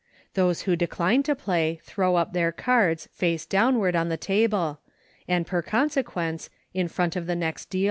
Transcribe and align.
Those 0.33 0.61
who 0.63 0.75
decline 0.75 1.21
to 1.21 1.35
play 1.35 1.79
throw 1.83 2.15
up 2.15 2.33
their 2.33 2.51
cards, 2.51 3.07
face 3.13 3.45
downward, 3.45 3.95
on 3.95 4.09
the 4.09 4.17
table, 4.17 4.79
and 5.27 5.45
per 5.45 5.61
consequence, 5.61 6.49
in 6.73 6.87
front 6.87 7.15
of 7.15 7.27
the 7.27 7.35
next 7.35 7.69
dealer. 7.69 7.79